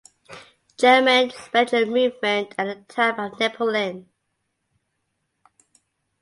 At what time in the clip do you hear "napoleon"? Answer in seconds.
3.39-4.09